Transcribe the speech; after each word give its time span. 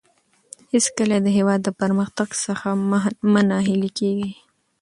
هېڅکله 0.73 1.15
د 1.21 1.27
هېواد 1.37 1.59
د 1.63 1.69
پرمختګ 1.81 2.29
څخه 2.45 2.67
مه 3.31 3.41
ناهیلي 3.49 3.91
کېږئ. 3.99 4.31